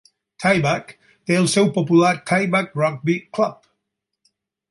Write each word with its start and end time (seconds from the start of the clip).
Taibach 0.43 0.93
té 1.29 1.37
el 1.41 1.49
seu 1.55 1.69
popular 1.75 2.11
Taibach 2.31 2.73
Rugby 2.83 3.19
Club. 3.39 3.63